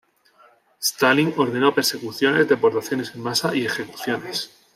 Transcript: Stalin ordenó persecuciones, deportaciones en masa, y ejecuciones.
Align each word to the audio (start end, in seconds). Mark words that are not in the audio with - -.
Stalin 0.81 1.31
ordenó 1.37 1.75
persecuciones, 1.75 2.49
deportaciones 2.49 3.13
en 3.13 3.21
masa, 3.21 3.53
y 3.55 3.67
ejecuciones. 3.67 4.49